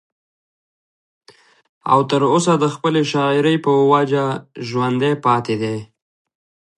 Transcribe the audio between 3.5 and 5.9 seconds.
پۀ وجه ژوندی پاتې دی